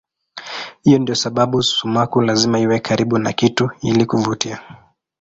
[0.83, 4.59] Hii ndiyo sababu sumaku lazima iwe karibu na kitu ili kuvutia.